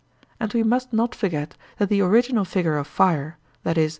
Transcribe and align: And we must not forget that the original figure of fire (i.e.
And 0.39 0.51
we 0.51 0.63
must 0.63 0.91
not 0.93 1.13
forget 1.13 1.55
that 1.77 1.89
the 1.89 2.01
original 2.01 2.43
figure 2.43 2.75
of 2.77 2.87
fire 2.87 3.37
(i.e. 3.63 3.89